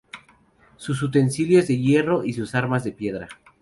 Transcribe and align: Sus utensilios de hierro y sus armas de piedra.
Sus 0.77 1.03
utensilios 1.03 1.67
de 1.67 1.77
hierro 1.77 2.23
y 2.25 2.33
sus 2.33 2.55
armas 2.55 2.83
de 2.83 2.91
piedra. 2.91 3.27